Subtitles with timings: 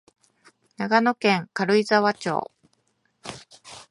[0.77, 2.51] 長野県軽井沢町